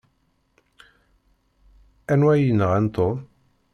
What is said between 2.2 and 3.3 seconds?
ay yenɣan Tom?